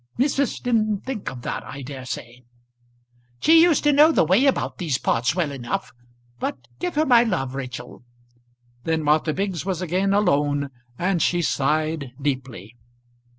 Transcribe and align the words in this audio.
"Missus 0.17 0.59
didn't 0.59 1.01
think 1.05 1.29
of 1.29 1.43
that, 1.43 1.63
I 1.63 1.83
dare 1.83 2.05
say." 2.05 2.43
"She 3.39 3.61
used 3.61 3.83
to 3.83 3.93
know 3.93 4.11
the 4.11 4.23
way 4.25 4.47
about 4.47 4.79
these 4.79 4.97
parts 4.97 5.35
well 5.35 5.51
enough. 5.51 5.93
But 6.39 6.57
give 6.79 6.95
her 6.95 7.05
my 7.05 7.21
love, 7.21 7.53
Rachel." 7.53 8.03
Then 8.83 9.03
Martha 9.03 9.31
Biggs 9.31 9.63
was 9.63 9.79
again 9.79 10.11
alone, 10.11 10.71
and 10.97 11.21
she 11.21 11.43
sighed 11.43 12.13
deeply. 12.19 12.75